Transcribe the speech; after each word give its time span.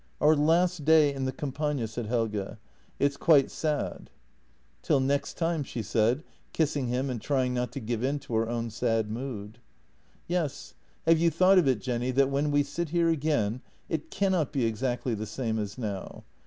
"Our 0.19 0.35
last 0.35 0.83
day 0.83 1.13
in 1.13 1.25
the 1.25 1.31
Campagna," 1.31 1.87
said 1.87 2.07
Helge." 2.07 2.57
It's 2.99 3.17
quite 3.17 3.51
sad!" 3.51 3.89
ii6 3.97 3.97
JENNY" 3.97 4.07
Till 4.81 4.99
next 4.99 5.33
time," 5.37 5.63
she 5.63 5.83
said, 5.83 6.23
kissing 6.53 6.87
him 6.87 7.11
and 7.11 7.21
trying 7.21 7.53
not 7.53 7.71
to 7.73 7.79
give 7.79 8.03
in 8.03 8.17
to 8.21 8.33
her 8.37 8.49
own 8.49 8.71
sad 8.71 9.11
mood." 9.11 9.59
Yes. 10.27 10.73
Have 11.05 11.19
you 11.19 11.29
thought 11.29 11.59
of 11.59 11.67
it, 11.67 11.81
Jenny, 11.81 12.09
that 12.09 12.31
when 12.31 12.49
we 12.49 12.63
sit 12.63 12.89
here 12.89 13.09
again 13.09 13.61
it 13.89 14.09
cannot 14.09 14.51
be 14.51 14.65
exactly 14.65 15.13
the 15.13 15.27
same 15.27 15.59
as 15.59 15.77
now? 15.77 16.23